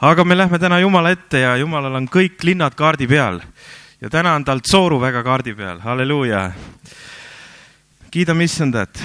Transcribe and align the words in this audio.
aga 0.00 0.24
me 0.24 0.34
lähme 0.36 0.58
täna 0.58 0.80
Jumala 0.80 1.10
ette 1.10 1.40
ja 1.40 1.56
Jumalal 1.60 1.94
on 1.94 2.08
kõik 2.08 2.40
linnad 2.44 2.74
kaardi 2.74 3.06
peal 3.08 3.40
ja 4.00 4.08
täna 4.08 4.32
on 4.34 4.44
tal 4.44 4.62
Tsooru 4.64 5.00
väga 5.00 5.22
kaardi 5.22 5.54
peal, 5.54 5.80
halleluuja. 5.84 6.52
kiidame 8.10 8.44
issandat. 8.44 9.00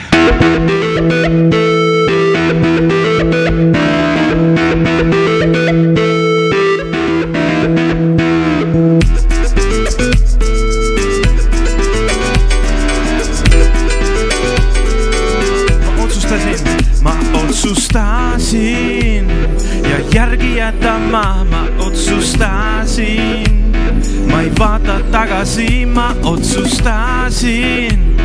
ma 15.83 16.03
otsustasin, 16.03 16.59
ma 17.03 17.13
otsustasin 17.43 18.94
järgi 20.35 20.55
jätama 20.57 21.45
ma 21.51 21.67
otsustasin. 21.79 23.73
ma 24.31 24.41
ei 24.41 24.51
vaata 24.59 24.99
tagasi, 25.11 25.85
ma 25.85 26.15
otsustasin 26.23 28.15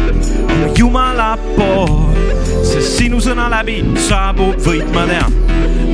Jumala 0.76 1.38
pool, 1.56 2.14
sest 2.64 2.98
sinu 2.98 3.20
sõna 3.20 3.46
läbi 3.50 3.84
saabub 4.08 4.58
võit, 4.66 4.90
ma 4.94 5.06
tean. 5.06 5.32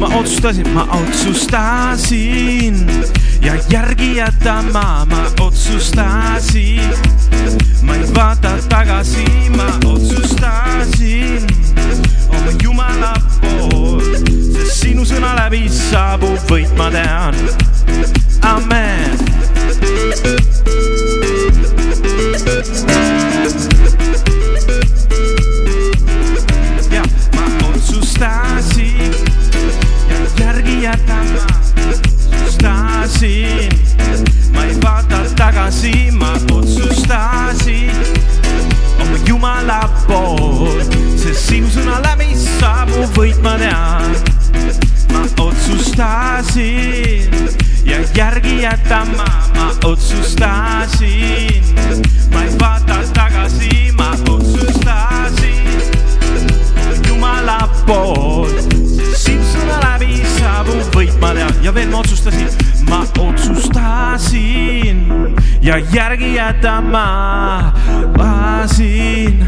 ma 0.00 0.06
otsustasin, 0.16 0.68
ma 0.74 0.86
otsustasin 0.96 2.86
ja 3.42 3.58
järgi 3.70 4.16
jätama 4.16 5.04
ma 5.10 5.22
otsustasin. 5.40 6.90
ma 7.82 7.94
ei 7.94 8.14
vaata 8.14 8.56
tagasi, 8.68 9.26
ma 9.56 9.68
otsustasin 9.84 11.44
oma 12.28 12.56
Jumala 12.62 13.14
pool, 13.40 14.00
sest 14.00 14.35
sinu 14.72 15.04
sõna 15.06 15.34
läbi 15.36 15.66
saabub 15.70 16.38
võit, 16.50 16.70
ma 16.78 16.90
tean. 16.90 17.34
amen. 18.42 19.16
ja 26.90 27.02
ma 27.34 27.46
otsustasin 27.68 29.14
ja 30.10 30.20
järgi 30.40 30.82
jätan 30.82 31.26
ma 31.34 31.46
otsustasin, 31.96 33.72
ma 34.54 34.64
ei 34.64 34.76
vaata 34.82 35.24
tagasi, 35.36 36.10
ma 36.10 36.32
otsustasin 36.52 37.90
oma 39.00 39.18
Jumala 39.26 39.80
pool, 40.06 40.80
sest 41.16 41.50
sinu 41.50 41.70
sõna 41.70 42.00
läbi 42.04 42.32
saabub 42.36 43.12
võit, 43.18 43.38
ma 43.44 43.58
tean. 43.60 44.25
Otsustasin 46.56 47.30
ja 47.84 47.96
järgi 48.14 48.62
jätan 48.62 49.08
ma, 49.16 49.24
ma 49.54 49.72
otsustasin, 49.84 51.64
ma 52.32 52.42
ei 52.42 52.58
vaata 52.60 52.94
tagasi, 53.14 53.92
ma 53.96 54.10
otsustasin. 54.30 55.66
Jumala 57.08 57.68
pool, 57.86 58.48
sest 59.12 59.26
sinu 59.26 59.44
sõna 59.52 59.78
läbi 59.84 60.22
saabub 60.38 60.96
võit, 60.96 61.20
ma 61.20 61.34
tean 61.36 61.54
ja 61.62 61.74
veel 61.74 61.90
ma 61.92 61.98
otsustasin, 62.00 62.48
ma 62.88 63.04
otsustasin. 63.20 65.04
Ja 65.60 65.78
järgi 65.92 66.34
jätan 66.34 66.84
ma, 66.90 67.72
vasin, 68.16 69.46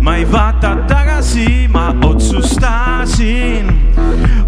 ma 0.00 0.16
ei 0.16 0.32
vaata 0.32 0.76
tagasi, 0.88 1.68
ma 1.68 1.94
otsustasin. 2.04 3.72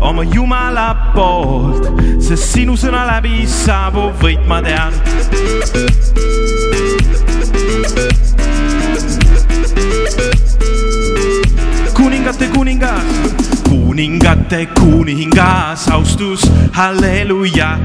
Oma 0.00 0.22
Jumala 0.22 0.94
poolt, 1.16 1.86
sest 2.20 2.50
sinu 2.52 2.74
sõna 2.76 3.06
läbi 3.08 3.46
saabub 3.48 4.20
võit, 4.20 4.42
ma 4.48 4.60
tean. 4.64 4.92
kuningate 11.96 12.48
kuningas, 12.52 13.25
kuningate 13.96 14.66
kuningas, 14.74 15.88
austus, 15.88 16.42
halleluuja, 16.72 17.78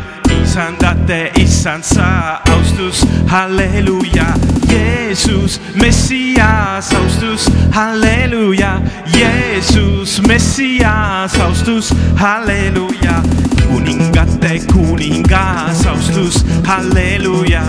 isandate 0.44 1.32
issand 1.40 1.84
sa, 1.86 2.42
austus, 2.52 3.06
halleluuja, 3.28 4.36
Jeesus, 4.68 5.62
Messias, 5.76 6.92
austus, 6.94 7.48
halleluuja, 7.72 8.82
Jeesus, 9.08 10.20
Messias, 10.28 11.40
austus, 11.40 11.94
halleluuja, 12.18 13.24
kuningate 13.70 14.60
kuningas, 14.68 15.86
austus, 15.86 16.44
halleluuja, 16.68 17.64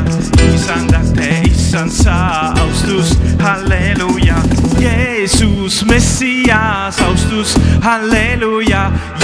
isandate 0.55 1.47
issand 1.47 1.93
sa, 1.93 2.51
austus, 2.59 3.17
halleluuja, 3.39 4.43
Jeesus, 4.81 5.85
Messias, 5.87 7.01
austus, 7.01 7.55
halleluuja, 7.81 8.32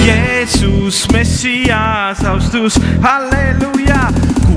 Jeesus, 0.04 1.08
Messias, 1.12 2.24
austus, 2.24 2.78
halleluuja, 3.02 4.12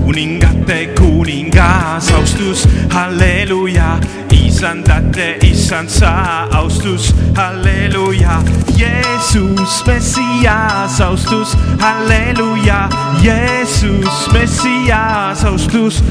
kuningate 0.06 0.94
kuningas, 0.96 2.12
austus, 2.12 2.68
halleluuja, 2.90 4.00
isandate 4.30 5.38
issand 5.42 5.90
sa, 5.90 6.48
austus, 6.52 7.14
halleluja, 7.36 8.44
Jeesus, 8.76 9.84
Messias, 9.88 11.00
austus, 11.00 11.56
halleluja, 11.80 12.90
Jeesus, 13.22 14.28
Messias, 14.34 15.44
austus, 15.46 16.04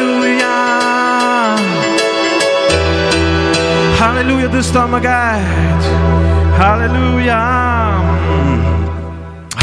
halleluja, 0.00 0.48
halleluja. 1.56 2.08
halleluuja, 3.98 4.48
tõsta 4.48 4.84
oma 4.84 5.00
käed. 5.00 5.82
halleluuja. 6.58 7.40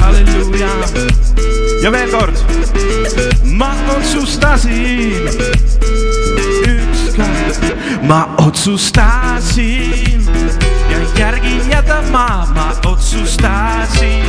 halleluuja. 0.01 0.69
ja 1.83 1.91
veel 1.91 2.11
kord. 2.11 2.37
ma 3.57 3.71
otsustasin 3.97 5.29
ükskord, 6.67 7.57
ma 8.03 8.27
otsustasin 8.37 10.25
ja 10.89 10.97
järgi 11.17 11.61
jätama 11.71 12.47
ma 12.53 12.71
otsustasin. 12.85 14.25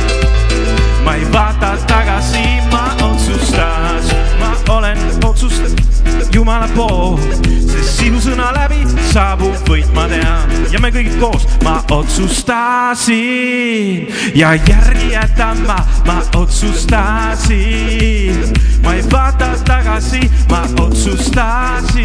ma 1.03 1.15
ei 1.15 1.31
vaata 1.31 1.77
tagasi, 1.87 2.45
ma 2.71 2.83
otsustasin, 2.93 3.18
Jumala 6.49 6.65
poolt, 6.73 7.45
sest 7.69 7.99
sinu 7.99 8.17
sõna 8.17 8.47
läbi 8.55 8.79
saabub 9.11 9.53
võit, 9.69 9.85
ma 9.93 10.07
tean. 10.09 10.49
Ja 10.73 10.79
me 10.81 10.89
kõik 10.89 11.13
koos, 11.21 11.45
ma 11.61 11.75
otsustasin. 11.93 13.13
Ja 14.33 14.57
järgi 14.57 15.11
jätan 15.13 15.61
ma, 15.67 15.77
ma 16.07 16.25
otsustasin, 16.39 17.53
ma 18.81 18.95
ei 18.97 19.05
vaata 19.13 19.53
tagasi, 19.61 20.25
ma 20.49 20.65
otsustasin. 20.81 22.01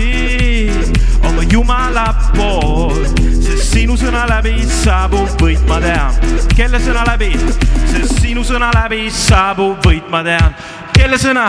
Oma 1.25 1.43
Jumala 1.49 2.13
poolt, 2.37 3.17
sest 3.49 3.73
sinu 3.73 3.97
sõna 3.97 4.29
läbi 4.29 4.61
saabub 4.83 5.41
võit, 5.41 5.65
ma 5.73 5.81
tean, 5.81 6.13
kelle 6.53 6.77
sõna 6.85 7.09
läbi, 7.15 7.33
sest 7.95 8.21
sinu 8.21 8.45
sõna 8.45 8.69
läbi 8.77 9.09
saabub 9.09 9.81
võit, 9.89 10.05
ma 10.13 10.21
tean, 10.29 10.53
kelle 10.93 11.17
sõna 11.17 11.49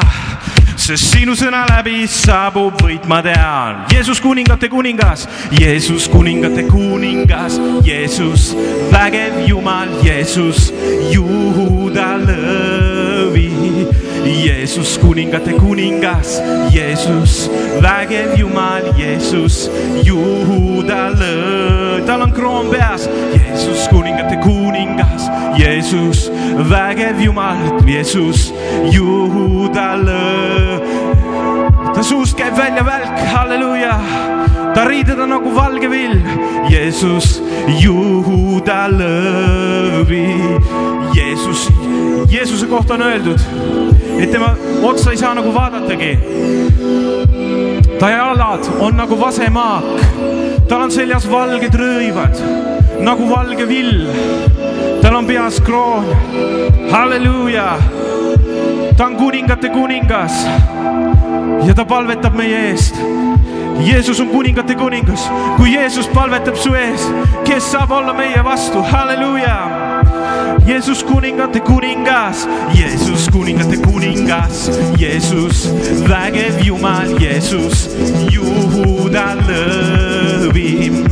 sest 0.85 1.15
sinu 1.15 1.33
sõna 1.37 1.63
läbi 1.69 2.03
saabub 2.09 2.77
võit, 2.83 3.07
ma 3.09 3.21
tean. 3.25 3.85
Jeesus 3.89 4.21
kuningate 4.21 4.69
kuningas, 4.69 5.25
Jeesus 5.57 6.05
kuningate 6.11 6.67
kuningas, 6.69 7.57
Jeesus 7.85 8.51
vägev 8.93 9.41
Jumal, 9.49 9.97
Jeesus 10.05 10.69
Juuda 11.13 12.11
lõvi. 12.21 12.94
Jeesus 14.25 14.97
kuningate 14.97 15.53
kuningas, 15.53 16.41
Jeesus 16.73 17.49
vägev 17.81 18.37
Jumal, 18.39 18.93
Jeesus 18.97 19.69
Juuda 20.03 21.09
lõvi. 21.13 22.05
tal 22.05 22.21
on 22.21 22.31
kroon 22.33 22.69
peas, 22.69 23.09
Jeesus 23.33 23.87
kuningate 23.87 24.37
kuningas, 24.41 25.29
Jeesus 25.57 26.29
vägev 26.69 27.21
Jumal, 27.21 27.61
Jeesus 27.85 28.51
Juuda 28.91 29.93
lõvi 30.01 31.05
ta 31.95 32.03
suust 32.03 32.35
käib 32.35 32.57
välja 32.57 32.83
välk, 32.83 33.19
halleluuja. 33.31 33.99
ta 34.75 34.83
riided 34.85 35.19
on 35.19 35.29
nagu 35.31 35.51
valge 35.55 35.87
vill, 35.87 36.17
Jeesus, 36.69 37.39
Juuda 37.79 38.87
lõvi. 38.91 40.25
Jeesus, 41.15 41.69
Jeesuse 42.29 42.67
kohta 42.67 42.93
on 42.93 43.01
öeldud, 43.01 43.39
et 44.19 44.31
tema 44.31 44.55
otsa 44.83 45.11
ei 45.11 45.17
saa 45.17 45.33
nagu 45.35 45.53
vaadatagi. 45.53 46.17
ta 47.99 48.09
jalad 48.09 48.67
on 48.79 48.97
nagu 48.97 49.19
vasemaak, 49.19 49.83
tal 50.67 50.81
on 50.81 50.91
seljas 50.91 51.27
valged 51.31 51.75
rõivad 51.75 52.41
nagu 52.99 53.29
valge 53.29 53.67
vill. 53.67 54.07
tal 55.01 55.15
on 55.15 55.27
peas 55.27 55.59
kroon, 55.61 56.05
halleluuja. 56.91 57.77
ta 58.97 59.05
on 59.05 59.15
kuningate 59.15 59.69
kuningas 59.69 60.45
ja 61.67 61.73
ta 61.73 61.85
palvetab 61.85 62.35
meie 62.35 62.69
eest 62.69 63.01
Jeesus 63.83 64.19
on 64.19 64.29
kuningate 64.31 64.75
kuningas, 64.75 65.27
kui 65.57 65.73
Jeesus 65.73 66.07
palvetab 66.07 66.55
su 66.55 66.71
ees, 66.73 67.09
kes 67.43 67.71
saab 67.71 67.91
olla 67.91 68.13
meie 68.13 68.43
vastu, 68.43 68.79
halleluuja. 68.81 69.84
Jeesus 70.65 71.03
kuningate 71.03 71.59
kuningas, 71.59 72.47
Jeesus 72.73 73.29
kuningate 73.29 73.77
kuningas, 73.77 74.69
Jeesus 74.97 75.67
vägev 76.07 76.59
Jumal, 76.63 77.19
Jeesus. 77.19 77.89
Juuda 78.29 79.35
lõvim. 79.47 81.05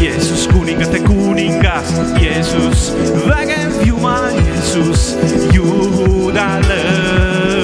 Jeesus 0.00 0.46
kuningate 0.52 1.00
kuningas, 1.06 1.92
Jeesus 2.20 2.92
vägev 3.26 3.86
Jumal, 3.86 4.34
Jeesus. 4.34 5.14
Juuda 5.54 6.60
lõvim. 6.68 7.57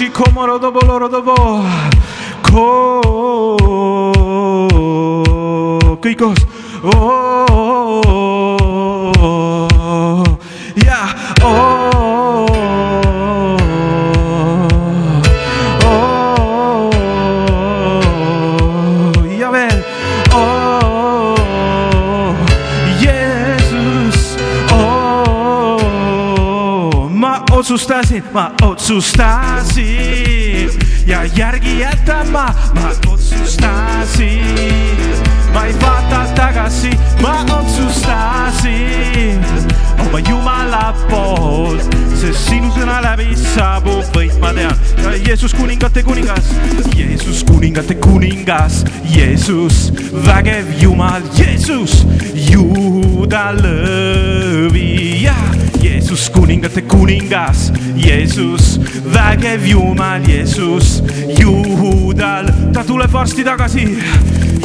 Halleluja, 0.00 0.06
shikomoro 0.06 0.58
dobo 0.58 0.80
loro 0.86 1.08
dobo. 1.08 1.34
Ko. 2.42 2.66
kõik 6.00 6.16
koos. 6.16 6.40
Otsustasin 28.80 30.70
ja 31.06 31.24
järgi 31.24 31.80
jätan 31.80 32.28
ma, 32.28 32.54
otsustasin. 33.06 34.96
ma 35.54 35.64
ei 35.64 35.74
vaata 35.80 36.26
tagasi, 36.34 36.90
ma 37.22 37.44
otsustasin. 37.58 39.44
Oma 39.98 40.18
Jumala 40.28 40.94
poolt, 41.10 41.96
sest 42.20 42.48
sinu 42.48 42.72
sõna 42.72 43.02
läbi 43.04 43.36
saabub 43.36 44.04
võit, 44.16 44.40
ma 44.40 44.54
tean. 44.56 44.76
Jeesus 45.26 45.54
kuningate 45.54 46.02
kuningas, 46.02 46.54
Jeesus 46.96 47.44
kuningate 47.44 47.94
kuningas, 48.00 48.84
Jeesus 49.04 49.92
vägev 50.24 50.66
Jumal, 50.80 51.22
Jeesus 51.36 52.06
Juuda 52.32 53.52
lõvi 53.60 55.22
ja 55.26 55.36
Jeesus 56.10 56.30
kuningate 56.30 56.82
kuningas, 56.82 57.72
Jeesus 57.94 58.80
vägev 59.14 59.62
Jumal, 59.64 60.20
Jeesus 60.26 61.02
Juudal, 61.38 62.50
ta 62.72 62.82
tuleb 62.84 63.12
varsti 63.12 63.44
tagasi. 63.44 63.86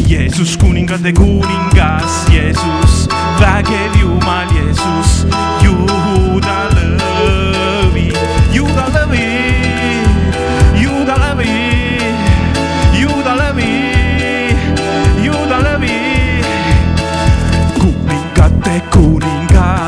Jeesus 0.08 0.58
kuningate 0.58 1.14
kuningas, 1.14 2.26
Jeesus 2.34 3.06
vägev 3.38 3.94
Jumal, 4.02 4.50
Jeesus 4.58 5.28
Juuda 5.62 6.58
lõvi, 6.74 8.10
Juuda 8.50 8.90
lõvi, 8.96 9.30
Juuda 10.82 11.16
lõvi, 11.22 11.54
Juuda 12.98 13.38
lõvi, 13.38 13.72
Juuda 15.22 15.62
lõvi 15.62 15.96
kuningate 17.78 18.82
kuningas, 18.90 19.35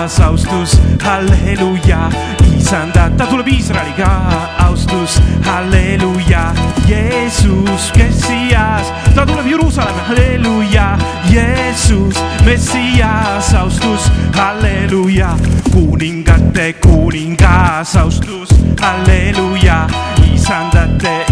austus, 0.08 0.80
halleluuja, 1.04 2.10
isanda, 2.58 3.10
ta 3.18 3.26
tuleb 3.28 3.48
Iisraeliga, 3.48 4.08
austus, 4.66 5.20
halleluuja, 5.44 6.54
Jeesus, 6.88 7.92
Messias, 7.98 8.88
ta 9.16 9.26
tuleb 9.26 9.46
Jeruusalemma, 9.46 10.02
halleluuja, 10.08 10.98
Jeesus, 11.30 12.16
Messias, 12.46 13.54
austus, 13.54 14.12
halleluuja, 14.36 15.36
kuningate 15.74 16.74
kuningas, 16.74 17.96
austus, 17.96 18.50
halleluuja, 18.80 19.88
isandate 20.34 21.27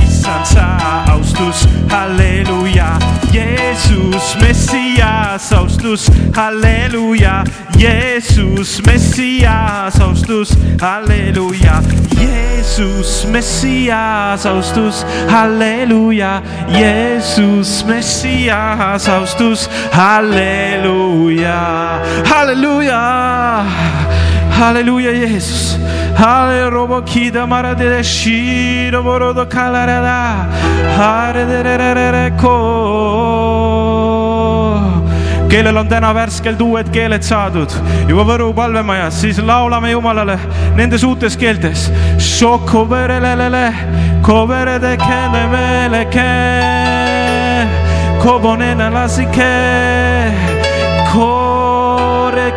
sa, 0.45 0.77
austus, 1.09 1.67
halleluuja, 1.89 2.99
Jeesus, 3.31 4.35
Messias, 4.41 5.51
austus, 5.51 6.09
halleluuja, 6.35 7.43
Jeesus, 7.77 8.81
Messias, 8.85 9.99
austus, 9.99 10.49
halleluuja, 10.79 11.81
Jeesus, 12.15 13.25
Messias, 13.25 14.45
austus, 14.45 15.05
halleluja, 15.27 16.41
Jeesus, 16.69 17.83
Messias, 17.85 19.07
austus, 19.09 19.69
halleluja, 19.91 21.59
halleluja, 22.29 23.65
halleluja, 24.55 25.11
Jeesus. 25.11 25.79
Hale 26.15 26.69
robo 26.69 27.01
kida 27.01 27.45
mara 27.45 27.73
de 27.75 28.03
shiro 28.03 29.03
borodo 29.03 29.45
kalarada. 29.45 30.45
Kellel 35.49 35.77
on 35.77 35.87
täna 35.87 36.13
värskelt 36.13 36.61
uued 36.61 36.89
keeled 36.91 37.23
saadud 37.23 37.71
juba 38.09 38.23
Võru 38.27 38.49
palvemajas, 38.55 39.21
siis 39.21 39.37
laulame 39.39 39.91
Jumalale 39.91 40.37
nendes 40.75 41.03
uutes 41.03 41.37
keeltes. 41.37 41.89
Šokoverelelele, 42.17 43.65
koverede 44.25 44.95
kele 44.99 45.43
veleke, 45.51 46.27
kobonena 48.23 48.89
lasike, 48.93 49.51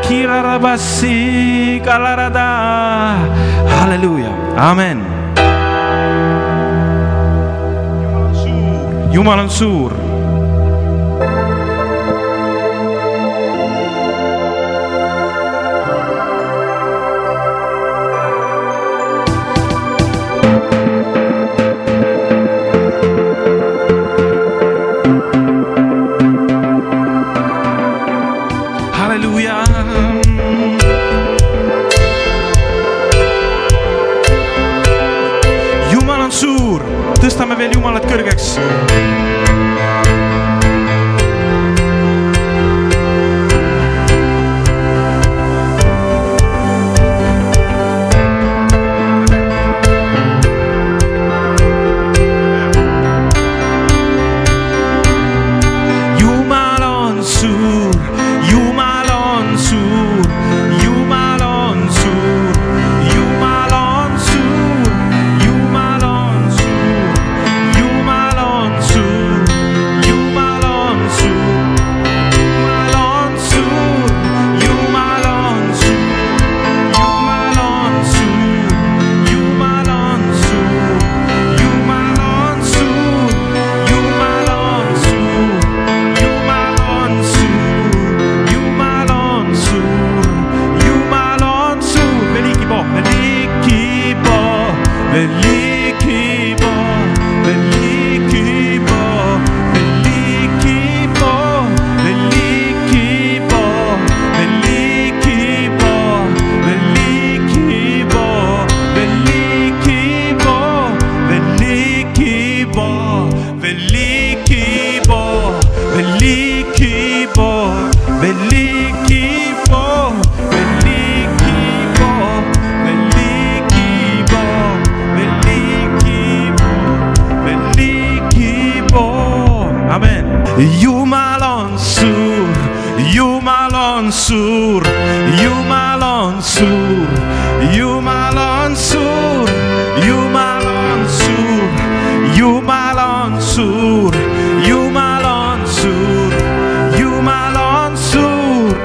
kore 0.02 0.06
kirarabasi 0.06 1.80
kalarada. 1.84 3.18
halleluuja, 3.66 4.32
amen. 4.56 5.04
Jumal 9.12 9.38
on 9.38 9.50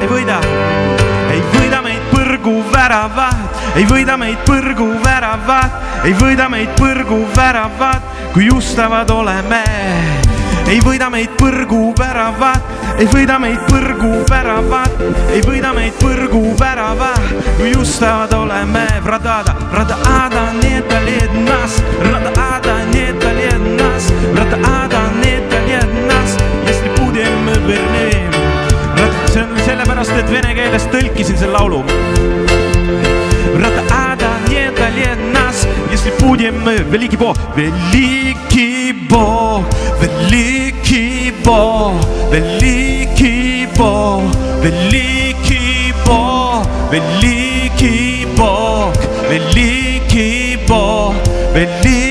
ei 0.04 0.10
võida, 0.10 0.38
ei 1.32 1.40
võida 1.54 1.80
meid 1.84 2.08
põrguväravad, 2.12 3.60
ei 3.80 3.86
võida 3.88 4.18
meid 4.20 4.42
põrguväravad, 4.44 5.78
ei 6.04 6.16
võida 6.20 6.50
meid 6.52 6.74
põrguväravad, 6.80 8.10
kui 8.34 8.50
justavad 8.50 9.14
oleme. 9.16 9.64
Ei 10.68 10.80
võida 10.80 11.10
meid 11.12 11.32
põrguväravad, 11.40 12.68
ei 13.00 13.08
võida 13.12 13.36
meid 13.40 13.64
põrguväravad, 13.68 15.02
ei 15.36 15.42
võida 15.44 15.74
meid 15.76 15.96
põrguväravad, 16.00 17.34
kui 17.60 17.72
justavad 17.74 18.32
oleme. 18.36 18.86
Radada, 19.08 19.56
radaada, 19.72 20.46
need 20.60 20.92
olid 21.00 21.36
nas, 21.48 21.80
radaada, 22.04 22.33
sellepärast, 30.03 30.11
et 30.19 30.31
vene 30.33 30.55
keeles 30.57 30.87
tõlkisin 30.91 31.39
selle 31.39 31.55
laulu. 31.55 31.83
Radaada, 33.63 34.31
need 34.49 34.79
olid 34.83 35.21
nas, 35.35 35.67
если 35.91 36.11
будем 36.19 36.65
великий 36.91 37.17
Бог, 37.17 37.37
великий 37.57 38.93
Бог, 39.09 39.63
великий 40.01 41.33
Бог, 41.45 41.95
великий 42.33 43.69
Бог, 43.77 44.33
великий 44.63 45.95
Бог, 46.07 46.59
великий 46.91 48.27
Бог, 48.37 48.93
великий 49.31 50.59
Бог, 50.67 51.15
великий 51.55 52.02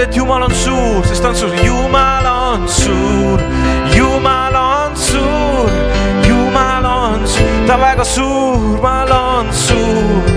ette, 0.00 0.10
et 0.10 0.16
Jumal 0.16 0.42
on 0.42 0.50
suur, 0.50 1.04
sest 1.04 1.22
ta 1.22 1.30
on 1.30 1.34
suur, 1.34 1.50
Jumal 1.64 2.26
on 2.26 2.66
suur, 2.68 3.38
Jumal 3.94 4.56
on 4.56 4.96
suur, 4.96 5.68
Jumal 6.26 6.86
on 6.86 7.26
suur, 7.26 7.66
ta 7.66 7.76
väga 7.76 8.04
suur, 8.04 8.76
Jumal 8.76 9.12
on 9.12 9.52
suur, 9.52 10.29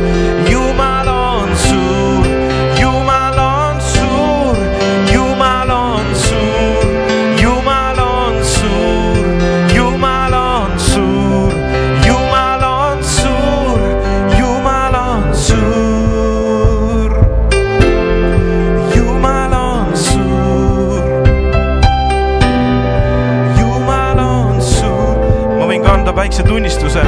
väikse 26.33 26.49
tunnistuse 26.49 27.01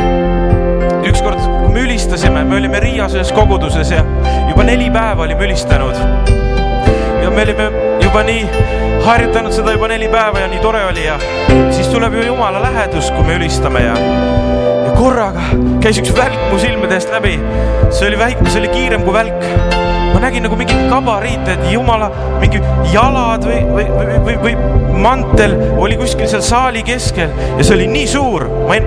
ükskord, 1.10 1.40
kui 1.42 1.70
me 1.74 1.82
ülistasime, 1.82 2.44
me 2.46 2.60
olime 2.60 2.78
Riias 2.84 3.16
ühes 3.18 3.32
koguduses 3.34 3.90
ja 3.90 4.04
juba 4.52 4.66
neli 4.68 4.92
päeva 4.94 5.24
olime 5.24 5.48
ülistanud. 5.48 5.96
ja 7.24 7.32
me 7.34 7.42
olime 7.42 7.66
juba 8.04 8.22
nii 8.28 8.44
harjutanud 9.06 9.56
seda 9.56 9.74
juba 9.74 9.90
neli 9.90 10.12
päeva 10.14 10.44
ja 10.44 10.50
nii 10.52 10.62
tore 10.62 10.84
oli 10.92 11.08
ja 11.08 11.16
siis 11.72 11.90
tuleb 11.90 12.14
ju 12.14 12.28
jumala 12.28 12.62
lähedus, 12.62 13.10
kui 13.16 13.26
me 13.26 13.40
ülistame 13.40 13.82
ja, 13.88 13.96
korraga 14.94 15.48
käis 15.82 15.98
üks 16.04 16.14
välk 16.14 16.46
mu 16.52 16.62
silmade 16.62 16.94
eest 17.00 17.10
läbi. 17.10 17.40
see 17.90 18.12
oli 18.12 18.22
väike, 18.22 18.46
see 18.46 18.62
oli 18.62 18.70
kiirem 18.78 19.10
kui 19.10 19.18
välk 19.18 19.82
ma 20.16 20.24
nägin 20.24 20.46
nagu 20.48 20.56
mingit 20.56 20.88
gabariite, 20.88 21.58
et 21.58 21.68
jumala 21.74 22.08
mingi 22.40 22.62
jalad 22.94 23.44
või, 23.44 23.62
või, 23.68 23.88
või, 23.92 24.20
või, 24.24 24.36
või 24.46 24.84
mantel 25.04 25.56
oli 25.78 25.98
kuskil 26.00 26.30
seal 26.32 26.44
saali 26.46 26.84
keskel 26.88 27.34
ja 27.58 27.64
see 27.64 27.76
oli 27.76 27.88
nii 27.92 28.08
suur, 28.08 28.46
ma 28.68 28.78
ei, 28.78 28.84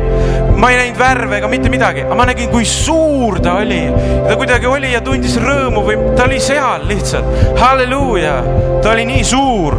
ma 0.56 0.70
ei 0.72 0.78
näinud 0.80 0.98
värve 0.98 1.38
ega 1.38 1.50
mitte 1.52 1.70
midagi, 1.72 2.06
aga 2.06 2.16
ma 2.18 2.26
nägin, 2.30 2.48
kui 2.52 2.64
suur 2.68 3.42
ta 3.44 3.58
oli. 3.62 3.82
ta 4.28 4.36
kuidagi 4.40 4.70
oli 4.70 4.92
ja 4.94 5.02
tundis 5.04 5.36
rõõmu 5.42 5.84
või 5.86 5.98
ta 6.16 6.26
oli 6.26 6.40
seal 6.42 6.88
lihtsalt, 6.88 7.58
halleluuja, 7.60 8.38
ta 8.82 8.94
oli 8.94 9.04
nii 9.12 9.24
suur. 9.24 9.78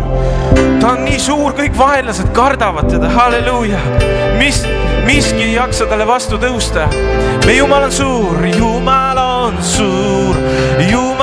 ta 0.79 0.93
on 0.93 1.03
nii 1.07 1.19
suur, 1.19 1.57
kõik 1.57 1.75
vaenlased 1.77 2.29
kardavad 2.35 2.91
teda, 2.93 3.09
halleluuja. 3.17 3.81
mis, 4.39 4.61
miski 5.07 5.49
ei 5.49 5.55
jaksa 5.57 5.89
talle 5.89 6.07
vastu 6.07 6.37
tõusta. 6.37 6.87
meie 7.45 7.57
Jumal 7.57 7.89
on 7.89 7.91
suur, 7.91 8.45
Jumal 8.55 9.17
on 9.25 9.63
suur, 9.65 10.37
Jumal 10.91 11.18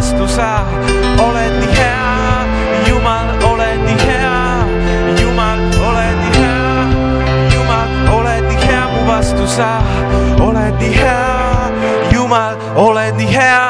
vastu 0.00 0.24
sa, 0.28 0.64
oled 1.20 1.54
nii 1.60 1.76
hea, 1.76 2.48
Jumal, 2.88 3.26
oled 3.44 3.80
nii 3.84 3.98
hea, 4.00 4.36
Jumal, 5.20 5.60
oled 5.88 6.16
nii 6.20 6.32
hea, 6.40 6.86
Jumal, 7.52 7.90
oled 8.16 8.46
nii 8.48 8.60
hea 8.64 8.86
mu 8.94 9.02
vastu 9.10 9.44
sa, 9.44 9.68
oled 10.40 10.80
nii 10.80 10.94
hea, 10.96 11.20
Jumal, 12.16 12.56
oled 12.80 13.20
nii 13.20 13.28
hea, 13.28 13.60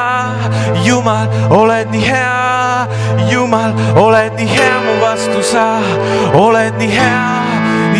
Jumal, 0.87 1.27
oled 1.51 1.91
nii 1.91 2.05
hea, 2.07 2.87
Jumal, 3.27 3.75
oled 3.99 4.39
nii 4.39 4.47
hea 4.55 4.77
mu 4.87 4.95
vastu 5.03 5.43
sa, 5.43 5.67
oled 6.31 6.79
nii 6.79 6.95
hea, 6.95 7.27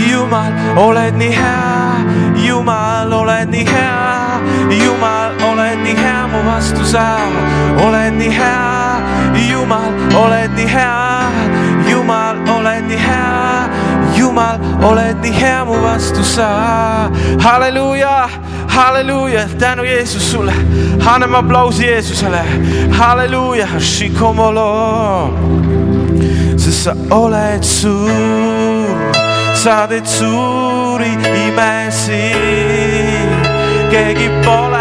Jumal, 0.08 0.56
oled 0.80 1.20
nii 1.20 1.36
hea, 1.36 1.52
oled 3.12 3.50
nii 3.52 3.66
hea, 3.68 4.40
Jumal, 4.86 5.21
oled 5.52 5.80
nii 5.84 5.96
hea 5.96 6.28
mu 6.32 6.40
vastu 6.46 6.86
sa, 6.86 7.18
oled 7.86 8.14
nii 8.16 8.32
hea, 8.32 9.02
Jumal, 9.50 9.92
oled 10.24 10.52
nii 10.56 10.68
hea, 10.68 11.32
Jumal, 11.90 12.36
oled 12.56 12.86
nii 12.88 12.98
hea, 12.98 13.70
Jumal, 14.18 14.60
oled 14.88 15.20
nii 15.24 15.34
hea 15.36 15.66
mu 15.66 15.76
vastu 15.84 16.24
sa, 16.24 16.50
halleluuja, 17.44 18.30
halleluuja, 18.68 19.48
tänu 19.60 19.84
Jeesus 19.84 20.32
sulle, 20.32 20.54
anname 21.06 21.38
aplausi 21.38 21.86
Jeesusele, 21.88 22.44
halleluuja, 23.00 23.68
sest 26.58 26.84
sa 26.84 26.96
oled 27.10 27.64
suur, 27.64 29.12
sa 29.54 29.88
teed 29.90 30.06
suuri 30.08 31.12
imesid, 31.48 33.32
keegi 33.92 34.30
pole 34.46 34.81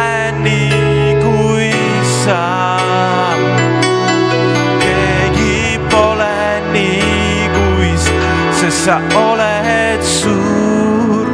sa 8.84 8.96
oled 9.14 10.02
suur. 10.02 11.26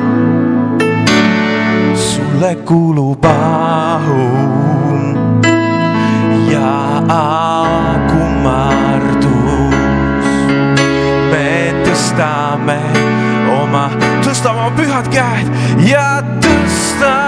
sulle 1.94 2.54
kuulub 2.64 3.24
au 3.24 4.16
ja 6.50 6.74
kummardus. 8.10 9.74
me 11.30 11.50
tõstame 11.86 12.80
oma, 13.62 13.86
tõstame 14.26 14.58
oma 14.58 14.74
pühad 14.74 15.06
käed 15.14 15.46
ja 15.86 16.08
tõstame 16.42 17.25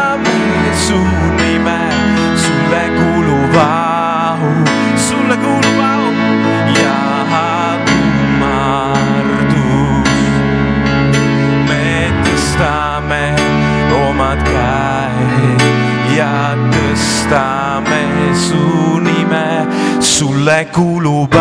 sulle 20.68 20.72
kuulub 20.72 21.34
au. 21.34 21.37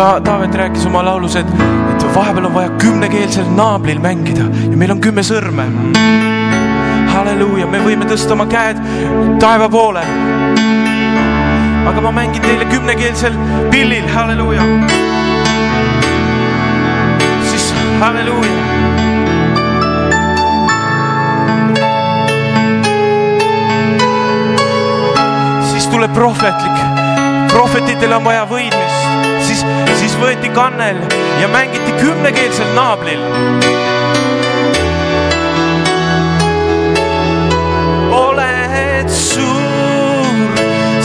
Ta-, 0.00 0.20
Taavet 0.24 0.54
rääkis 0.54 0.86
oma 0.86 1.04
laulus, 1.04 1.34
et, 1.36 1.46
et 1.92 2.04
vahepeal 2.14 2.46
on 2.48 2.54
vaja 2.54 2.70
kümnekeelsel 2.80 3.48
naablil 3.52 3.98
mängida 4.00 4.46
ja 4.70 4.76
meil 4.80 4.94
on 4.94 5.00
kümme 5.04 5.20
sõrme. 5.20 5.66
halleluuja, 7.10 7.66
me 7.68 7.82
võime 7.84 8.08
tõsta 8.08 8.32
oma 8.32 8.46
käed 8.48 8.80
taeva 9.42 9.68
poole. 9.68 10.00
aga 11.90 12.00
ma 12.00 12.14
mängin 12.16 12.40
teile 12.40 12.64
kümnekeelsel 12.70 13.36
pillil, 13.70 14.08
halleluuja. 14.14 14.64
siis 17.50 17.74
halleluuja 18.00 18.56
tuleb 25.90 26.12
prohvetlik, 26.14 26.76
prohvetitele 27.52 28.16
on 28.16 28.24
vaja 28.24 28.48
siis 28.48 28.79
võeti 30.20 30.48
kannel 30.54 31.00
ja 31.40 31.48
mängiti 31.48 31.92
kümnekeelsel 32.00 32.74
naablil. 32.74 33.24
oled 38.20 39.08
suur, 39.08 40.62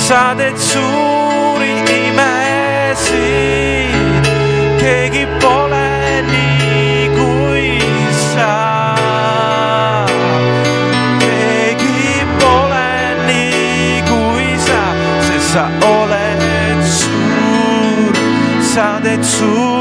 sa 0.07 0.21
teed 0.37 0.57
suuri 0.59 1.04
sa 19.25 19.74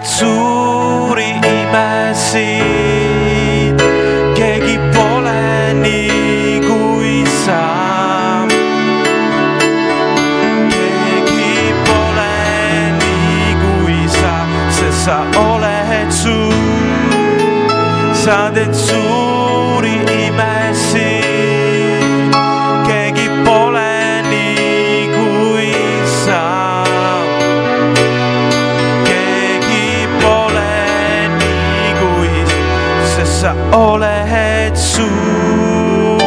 teed 0.00 0.08
suuri 0.08 1.30
imesid, 1.60 2.56
keegi 4.34 4.78
pole 4.94 5.74
nii 5.74 6.60
kui 6.64 7.24
sa. 7.44 7.60
keegi 10.72 11.72
pole 11.84 12.32
nii 13.00 13.54
kui 13.62 14.08
sa, 14.08 14.34
sest 14.70 15.04
sa 15.04 15.18
oled 15.36 16.10
suur, 16.10 17.12
sa 18.24 18.50
teed 18.54 18.74
suuri 18.74 18.99
oled 33.72 34.76
suur, 34.76 36.18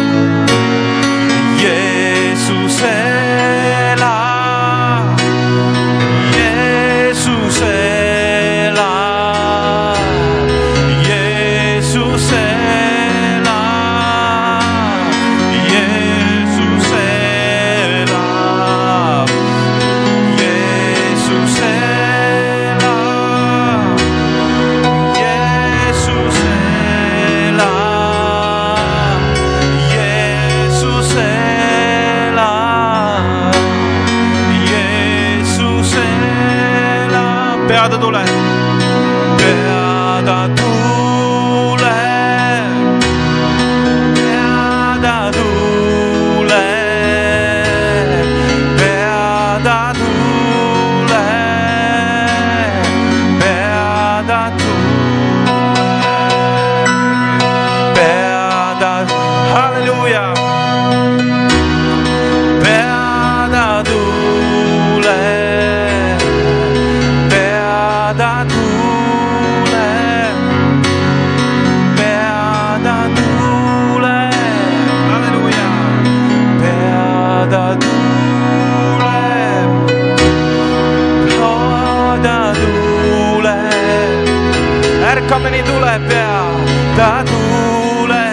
peata 86.10 87.24
tuule, 87.30 88.24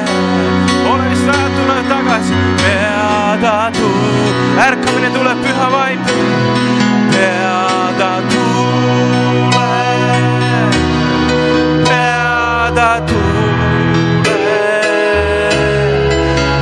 ole 0.90 1.08
lihtsalt 1.10 1.52
tule 1.56 1.82
tagasi, 1.88 2.34
peata 2.62 3.70
tuul, 3.78 4.34
ärkamine 4.66 5.10
tuleb 5.10 5.38
püha 5.44 5.66
vaim, 5.72 6.00
peata 7.12 8.10
tuule, 8.30 9.70
peata 11.88 12.90
tuule, 13.08 14.60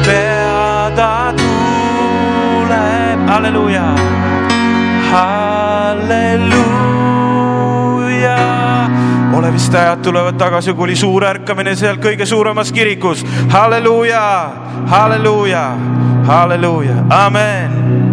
peata 0.06 1.32
tuule, 1.42 2.84
halleluuja. 3.32 3.86
Ole 9.56 9.62
vist 9.62 9.74
ajad 9.74 10.02
tulevad 10.02 10.36
tagasi, 10.36 10.72
kui 10.74 10.84
oli 10.84 10.96
suur 10.96 11.24
ärkamine 11.24 11.72
seal 11.76 11.96
kõige 11.96 12.26
suuremas 12.26 12.72
kirikus. 12.72 13.24
halleluuja, 13.48 14.52
halleluuja, 14.86 15.64
halleluuja, 16.26 17.04
amen 17.10 18.05